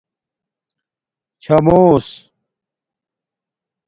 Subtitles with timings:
[1.43, 2.07] چھݳمݸس